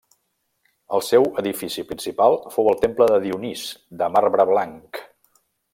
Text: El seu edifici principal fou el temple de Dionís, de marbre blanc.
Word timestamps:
El 0.97 1.03
seu 1.07 1.27
edifici 1.41 1.85
principal 1.91 2.39
fou 2.57 2.71
el 2.73 2.81
temple 2.87 3.09
de 3.15 3.23
Dionís, 3.27 3.69
de 4.03 4.13
marbre 4.17 4.49
blanc. 4.55 5.05